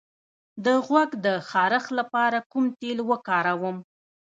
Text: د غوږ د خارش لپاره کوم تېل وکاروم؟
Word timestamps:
د 0.65 0.67
غوږ 0.85 1.09
د 1.25 1.27
خارش 1.49 1.85
لپاره 1.99 2.37
کوم 2.51 2.65
تېل 2.81 2.99
وکاروم؟ 3.09 3.77